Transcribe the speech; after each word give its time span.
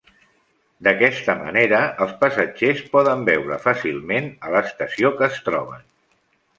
D'aquesta 0.87 1.35
manera 1.41 1.83
els 2.07 2.15
passatgers 2.25 2.83
poden 2.97 3.23
veure 3.31 3.63
fàcilment 3.69 4.35
a 4.51 4.55
l'estació 4.57 5.17
que 5.23 5.33
es 5.33 5.43
troben. 5.51 5.91